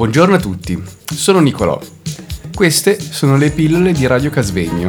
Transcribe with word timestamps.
Buongiorno 0.00 0.36
a 0.36 0.38
tutti, 0.38 0.82
sono 1.04 1.40
Nicolò. 1.40 1.78
Queste 2.54 2.98
sono 2.98 3.36
le 3.36 3.50
pillole 3.50 3.92
di 3.92 4.06
Radio 4.06 4.30
Casvegno. 4.30 4.88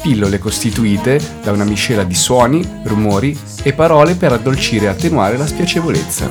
Pillole 0.00 0.38
costituite 0.38 1.20
da 1.42 1.50
una 1.50 1.64
miscela 1.64 2.04
di 2.04 2.14
suoni, 2.14 2.64
rumori 2.84 3.36
e 3.64 3.72
parole 3.72 4.14
per 4.14 4.30
addolcire 4.30 4.84
e 4.84 4.88
attenuare 4.90 5.36
la 5.36 5.44
spiacevolezza. 5.44 6.30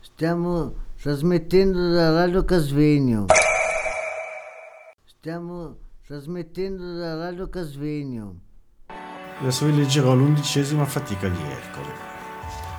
Stiamo 0.00 0.72
trasmettendo 0.98 1.90
da 1.90 2.10
Radio 2.12 2.42
Casvegno. 2.46 3.26
Stiamo 5.04 5.76
trasmettendo 6.06 6.96
da 6.96 7.16
Radio 7.16 7.50
Casvegno. 7.50 8.36
Adesso 9.40 9.66
vi 9.66 9.76
leggerò 9.76 10.14
l'undicesima 10.14 10.86
fatica 10.86 11.28
di 11.28 11.38
Ercole, 11.38 11.92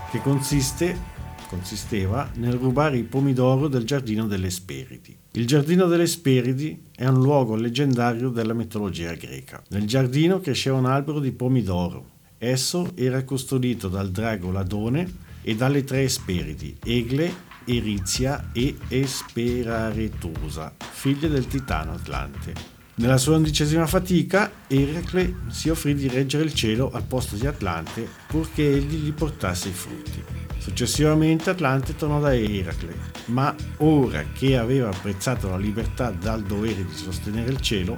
che 0.09 0.19
consiste 0.23 1.13
consisteva 1.47 2.29
nel 2.35 2.53
rubare 2.53 2.97
i 2.97 3.03
pomidoro 3.03 3.67
del 3.67 3.83
giardino 3.83 4.27
delle 4.27 4.49
Speridi. 4.49 5.15
Il 5.31 5.47
giardino 5.47 5.87
delle 5.87 6.07
Speridi 6.07 6.83
è 6.95 7.05
un 7.05 7.21
luogo 7.21 7.55
leggendario 7.55 8.29
della 8.29 8.53
mitologia 8.53 9.13
greca. 9.13 9.63
Nel 9.69 9.85
giardino 9.85 10.39
cresceva 10.39 10.77
un 10.77 10.85
albero 10.85 11.19
di 11.19 11.31
pomidoro. 11.31 12.15
Esso 12.37 12.91
era 12.95 13.23
custodito 13.23 13.87
dal 13.87 14.11
drago 14.11 14.51
Ladone 14.51 15.25
e 15.41 15.55
dalle 15.55 15.83
tre 15.83 16.03
Esperidi, 16.03 16.77
Egle, 16.83 17.33
Erizia 17.65 18.49
e 18.53 18.75
Esperaretusa, 18.87 20.73
figlie 20.77 21.29
del 21.29 21.47
titano 21.47 21.93
Atlante. 21.93 22.75
Nella 22.95 23.17
sua 23.17 23.35
undicesima 23.35 23.85
fatica, 23.85 24.51
Eracle 24.67 25.35
si 25.49 25.69
offrì 25.69 25.93
di 25.93 26.07
reggere 26.07 26.43
il 26.43 26.53
cielo 26.53 26.89
al 26.91 27.03
posto 27.03 27.35
di 27.35 27.45
Atlante 27.45 28.07
purché 28.27 28.67
egli 28.67 28.95
gli 28.95 29.13
portasse 29.13 29.69
i 29.69 29.73
frutti. 29.73 30.36
Successivamente 30.67 31.49
Atlante 31.49 31.95
tornò 31.95 32.19
da 32.19 32.35
Eracle, 32.35 32.93
ma 33.27 33.55
ora 33.77 34.25
che 34.33 34.57
aveva 34.57 34.89
apprezzato 34.89 35.49
la 35.49 35.57
libertà 35.57 36.11
dal 36.11 36.43
dovere 36.43 36.83
di 36.85 36.93
sostenere 36.93 37.49
il 37.49 37.61
cielo, 37.61 37.97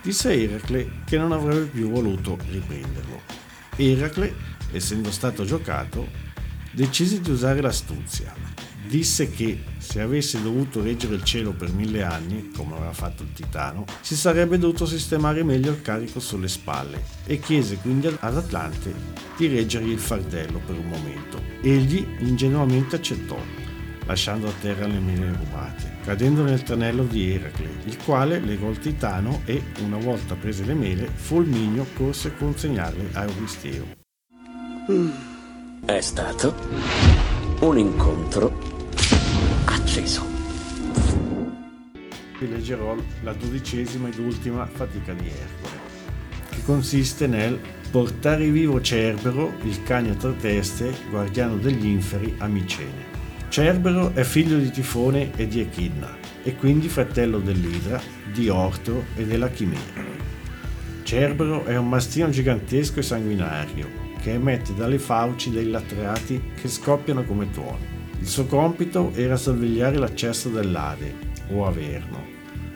disse 0.00 0.28
a 0.28 0.32
Eracle 0.32 1.02
che 1.04 1.18
non 1.18 1.32
avrebbe 1.32 1.66
più 1.66 1.90
voluto 1.90 2.38
riprenderlo. 2.50 3.20
Eracle, 3.74 4.32
essendo 4.70 5.10
stato 5.10 5.44
giocato, 5.44 6.06
decise 6.70 7.20
di 7.20 7.30
usare 7.32 7.60
l'astuzia 7.60 8.32
disse 8.88 9.30
che 9.30 9.62
se 9.76 10.00
avesse 10.00 10.42
dovuto 10.42 10.82
reggere 10.82 11.14
il 11.14 11.22
cielo 11.22 11.52
per 11.52 11.72
mille 11.72 12.02
anni, 12.02 12.50
come 12.54 12.74
aveva 12.74 12.92
fatto 12.92 13.22
il 13.22 13.32
Titano, 13.32 13.84
si 14.00 14.16
sarebbe 14.16 14.58
dovuto 14.58 14.86
sistemare 14.86 15.44
meglio 15.44 15.70
il 15.70 15.82
carico 15.82 16.18
sulle 16.18 16.48
spalle 16.48 17.02
e 17.26 17.38
chiese 17.38 17.76
quindi 17.76 18.08
ad 18.08 18.36
Atlante 18.36 18.92
di 19.36 19.46
reggergli 19.46 19.90
il 19.90 19.98
fardello 19.98 20.60
per 20.64 20.76
un 20.76 20.86
momento. 20.86 21.40
Egli 21.60 22.04
ingenuamente 22.20 22.96
accettò, 22.96 23.38
lasciando 24.06 24.48
a 24.48 24.52
terra 24.60 24.86
le 24.86 24.98
mele 24.98 25.32
rubate, 25.32 25.98
cadendo 26.02 26.42
nel 26.42 26.62
tranello 26.62 27.04
di 27.04 27.30
Eracle, 27.30 27.68
il 27.84 27.98
quale 27.98 28.40
legò 28.40 28.70
il 28.70 28.78
Titano 28.78 29.42
e, 29.44 29.62
una 29.80 29.98
volta 29.98 30.34
prese 30.34 30.64
le 30.64 30.74
mele, 30.74 31.10
fulmineo 31.12 31.86
corse 31.94 32.28
a 32.28 32.32
consegnarle 32.32 33.10
a 33.12 33.22
Euristeo. 33.24 33.96
È 35.84 36.00
stato 36.00 36.54
un 37.60 37.76
incontro 37.76 38.77
acceso. 39.88 40.22
Vi 42.38 42.48
leggerò 42.48 42.94
la 43.22 43.32
dodicesima 43.32 44.08
ed 44.08 44.18
ultima 44.18 44.66
fatica 44.66 45.14
di 45.14 45.26
Ercole, 45.26 45.80
che 46.50 46.62
consiste 46.64 47.26
nel 47.26 47.58
portare 47.90 48.50
vivo 48.50 48.82
Cerbero, 48.82 49.54
il 49.62 49.82
cane 49.84 50.10
a 50.10 50.14
tre 50.14 50.36
teste, 50.36 50.94
guardiano 51.08 51.56
degli 51.56 51.86
inferi, 51.86 52.34
a 52.38 52.46
Micene. 52.46 53.16
Cerbero 53.48 54.14
è 54.14 54.24
figlio 54.24 54.58
di 54.58 54.70
Tifone 54.70 55.32
e 55.34 55.48
di 55.48 55.60
Echidna, 55.60 56.14
e 56.42 56.54
quindi 56.54 56.88
fratello 56.88 57.38
dell'Idra, 57.38 57.98
di 58.30 58.50
Ortro 58.50 59.04
e 59.16 59.24
della 59.24 59.48
Chimera. 59.48 60.16
Cerbero 61.02 61.64
è 61.64 61.76
un 61.78 61.88
mastino 61.88 62.28
gigantesco 62.28 63.00
e 63.00 63.02
sanguinario, 63.02 63.88
che 64.20 64.34
emette 64.34 64.74
dalle 64.74 64.98
fauci 64.98 65.50
dei 65.50 65.70
latrati 65.70 66.40
che 66.60 66.68
scoppiano 66.68 67.24
come 67.24 67.50
tuoni. 67.50 67.97
Il 68.20 68.26
suo 68.26 68.46
compito 68.46 69.12
era 69.14 69.36
sorvegliare 69.36 69.96
l'accesso 69.96 70.48
dell'Ade, 70.48 71.14
o 71.50 71.66
Averno, 71.66 72.20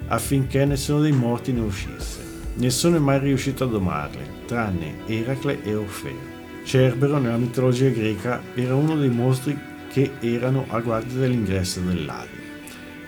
affinché 0.06 0.64
nessuno 0.64 1.00
dei 1.00 1.12
morti 1.12 1.52
ne 1.52 1.60
uscisse. 1.60 2.20
Nessuno 2.54 2.96
è 2.96 3.00
mai 3.00 3.18
riuscito 3.18 3.64
a 3.64 3.66
domarle, 3.66 4.24
tranne 4.46 4.98
Eracle 5.06 5.62
e 5.64 5.74
Orfeo. 5.74 6.30
Cerbero, 6.64 7.18
nella 7.18 7.38
mitologia 7.38 7.88
greca, 7.88 8.40
era 8.54 8.76
uno 8.76 8.94
dei 8.96 9.10
mostri 9.10 9.58
che 9.90 10.12
erano 10.20 10.64
a 10.68 10.78
guardia 10.78 11.18
dell'ingresso 11.18 11.80
dell'Ade, 11.80 12.40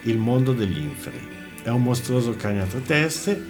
il 0.03 0.19
mondo 0.19 0.53
degli 0.53 0.79
inferi. 0.79 1.29
È 1.63 1.69
un 1.69 1.85
mostruoso 1.85 2.35
cane 2.35 2.63
a 2.63 2.67
tre 2.67 2.83
teste, 2.83 3.43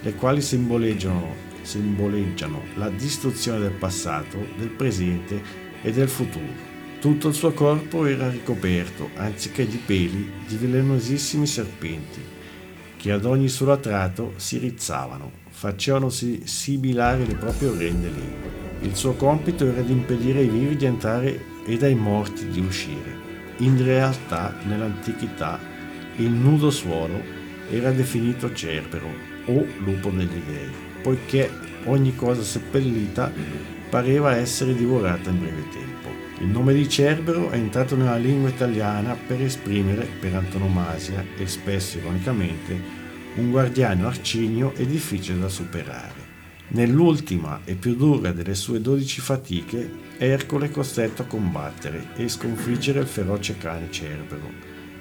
le 0.00 0.14
quali 0.14 0.40
simboleggiano, 0.40 1.34
simboleggiano 1.60 2.62
la 2.76 2.88
distruzione 2.88 3.58
del 3.58 3.72
passato, 3.72 4.38
del 4.56 4.70
presente 4.70 5.42
e 5.82 5.92
del 5.92 6.08
futuro 6.08 6.69
tutto 7.00 7.28
il 7.28 7.34
suo 7.34 7.52
corpo 7.52 8.04
era 8.04 8.28
ricoperto, 8.28 9.08
anziché 9.16 9.66
di 9.66 9.78
peli, 9.78 10.30
di 10.46 10.56
velenosissimi 10.56 11.46
serpenti, 11.46 12.20
che 12.98 13.10
ad 13.10 13.24
ogni 13.24 13.48
suo 13.48 13.66
latrato 13.66 14.34
si 14.36 14.58
rizzavano, 14.58 15.32
facevano 15.48 16.10
sibilare 16.10 17.24
le 17.24 17.34
proprie 17.36 17.68
orrende 17.68 18.08
lingue. 18.08 18.58
Il 18.82 18.94
suo 18.96 19.14
compito 19.14 19.66
era 19.66 19.80
di 19.80 19.92
impedire 19.92 20.40
ai 20.40 20.48
vivi 20.48 20.76
di 20.76 20.84
entrare 20.84 21.42
ed 21.64 21.82
ai 21.82 21.94
morti 21.94 22.48
di 22.48 22.60
uscire. 22.60 23.16
In 23.58 23.82
realtà, 23.82 24.54
nell'antichità, 24.64 25.58
il 26.16 26.30
nudo 26.30 26.70
suolo 26.70 27.18
era 27.70 27.92
definito 27.92 28.52
Cerbero 28.52 29.08
o 29.46 29.66
lupo 29.78 30.10
degli 30.10 30.28
dei, 30.46 30.70
poiché 31.02 31.50
ogni 31.84 32.14
cosa 32.14 32.42
seppellita 32.42 33.32
pareva 33.88 34.36
essere 34.36 34.74
divorata 34.74 35.30
in 35.30 35.40
breve 35.40 35.68
tempo. 35.72 36.28
Il 36.40 36.46
nome 36.46 36.72
di 36.72 36.88
Cerbero 36.88 37.50
è 37.50 37.56
entrato 37.56 37.96
nella 37.96 38.16
lingua 38.16 38.48
italiana 38.48 39.14
per 39.14 39.42
esprimere, 39.42 40.08
per 40.18 40.34
antonomasia 40.34 41.22
e 41.36 41.46
spesso 41.46 41.98
ironicamente, 41.98 42.80
un 43.34 43.50
guardiano 43.50 44.06
arcigno 44.06 44.72
e 44.74 44.86
difficile 44.86 45.38
da 45.38 45.50
superare. 45.50 46.28
Nell'ultima 46.68 47.60
e 47.64 47.74
più 47.74 47.94
dura 47.94 48.32
delle 48.32 48.54
sue 48.54 48.80
dodici 48.80 49.20
fatiche, 49.20 49.90
Ercole 50.16 50.66
è 50.66 50.70
costretto 50.70 51.22
a 51.22 51.26
combattere 51.26 52.06
e 52.16 52.26
sconfiggere 52.28 53.00
il 53.00 53.06
feroce 53.06 53.58
cane 53.58 53.90
Cerbero 53.90 54.50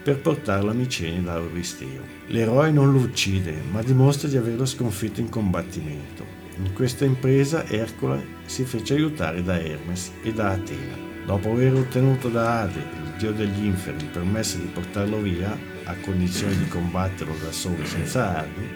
per 0.03 0.19
portarlo 0.19 0.71
a 0.71 0.73
Micene 0.73 1.23
da 1.23 1.37
Euristeo. 1.37 2.01
L'eroe 2.27 2.69
non 2.71 2.91
lo 2.91 2.99
uccide, 2.99 3.55
ma 3.71 3.81
dimostra 3.81 4.27
di 4.27 4.35
averlo 4.35 4.65
sconfitto 4.65 5.21
in 5.21 5.29
combattimento. 5.29 6.25
In 6.57 6.73
questa 6.73 7.05
impresa 7.05 7.65
Ercole 7.65 8.25
si 8.45 8.65
fece 8.65 8.95
aiutare 8.95 9.41
da 9.41 9.57
Hermes 9.57 10.11
e 10.21 10.33
da 10.33 10.49
Atena. 10.49 11.08
Dopo 11.29 11.51
aver 11.51 11.75
ottenuto 11.75 12.27
da 12.27 12.61
Ade, 12.61 12.79
il 12.79 13.13
dio 13.19 13.31
degli 13.31 13.65
inferi, 13.65 13.97
il 13.97 14.05
permesso 14.05 14.57
di 14.57 14.65
portarlo 14.65 15.19
via, 15.19 15.55
a 15.83 15.93
condizione 16.01 16.57
di 16.57 16.67
combatterlo 16.67 17.35
da 17.43 17.51
solo 17.51 17.85
senza 17.85 18.35
armi, 18.35 18.67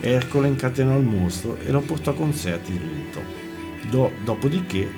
Ercole 0.00 0.46
incatenò 0.46 0.96
il 0.96 1.02
mostro 1.04 1.56
e 1.56 1.72
lo 1.72 1.80
portò 1.80 2.14
con 2.14 2.32
sé 2.32 2.52
a 2.52 2.58
Tirinto. 2.58 3.20
Do, 3.90 4.12
dopodiché 4.22 4.88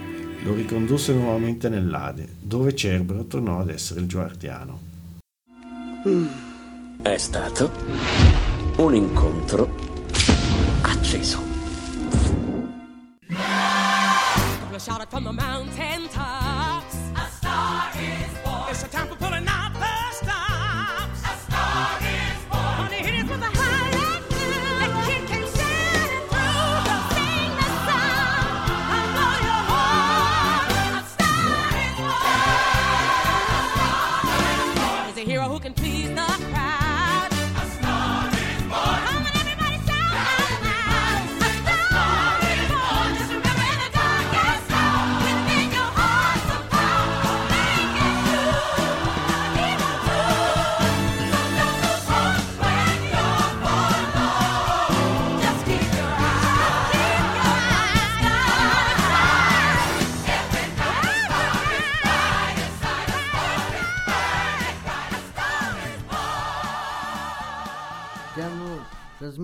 lo 0.43 0.53
ricondusse 0.53 1.15
nuovamente 1.15 1.71
nell'Ade, 1.71 2.29
dove 2.39 2.75
Cerbero 2.75 3.25
tornò 3.25 3.61
ad 3.61 3.71
essere 3.71 4.01
il 4.01 4.07
guardiano. 4.07 4.81
È 7.01 7.17
stato 7.17 7.73
un 8.77 8.95
incontro 8.95 9.75
acceso. 10.83 11.41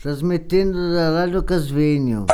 trasmettendo 0.00 0.92
da 0.92 1.10
Radio 1.10 1.44
Casvegno. 1.44 2.24